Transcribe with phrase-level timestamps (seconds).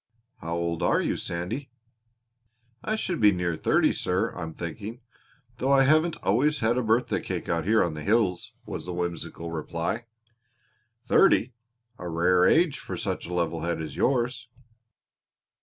[0.37, 1.69] "How old are you, Sandy?"
[2.83, 4.99] "I should be near thirty, sir, I'm thinking,
[5.59, 8.93] though I haven't always had a birthday cake out here on the hills," was the
[8.93, 10.05] whimsical reply.
[11.05, 11.53] "Thirty!
[11.99, 14.47] A rare age for such a level head as yours!"